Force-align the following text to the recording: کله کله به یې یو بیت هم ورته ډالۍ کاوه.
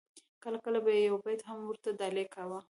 کله 0.43 0.57
کله 0.65 0.79
به 0.85 0.91
یې 0.95 1.01
یو 1.09 1.17
بیت 1.25 1.41
هم 1.49 1.59
ورته 1.65 1.89
ډالۍ 1.99 2.25
کاوه. 2.33 2.59